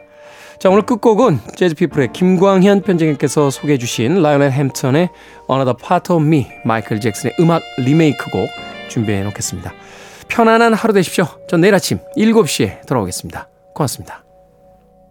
[0.60, 5.10] 자 오늘 끝곡은 재즈피플의 김광현 편집장님께서 소개해 주신 라이오넬 햄프턴의
[5.50, 8.50] Another Part of Me 마이클 잭슨의 음악 리메이크곡
[8.90, 9.72] 준비해 놓겠습니다.
[10.28, 11.26] 편안한 하루 되십시오.
[11.48, 13.50] 전 내일 아침 7시에 돌아오겠습니다.
[13.76, 14.29] 고맙습니다.